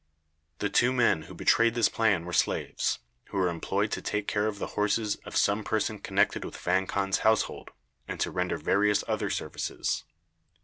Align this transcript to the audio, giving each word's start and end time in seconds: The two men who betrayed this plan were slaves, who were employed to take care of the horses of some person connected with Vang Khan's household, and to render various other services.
The 0.57 0.69
two 0.71 0.91
men 0.91 1.21
who 1.29 1.35
betrayed 1.35 1.75
this 1.75 1.87
plan 1.87 2.25
were 2.25 2.33
slaves, 2.33 2.97
who 3.25 3.37
were 3.37 3.49
employed 3.49 3.91
to 3.91 4.01
take 4.01 4.27
care 4.27 4.47
of 4.47 4.57
the 4.57 4.69
horses 4.73 5.17
of 5.25 5.37
some 5.37 5.63
person 5.63 5.99
connected 5.99 6.43
with 6.43 6.57
Vang 6.57 6.87
Khan's 6.87 7.19
household, 7.19 7.69
and 8.07 8.19
to 8.21 8.31
render 8.31 8.57
various 8.57 9.03
other 9.07 9.29
services. 9.29 10.03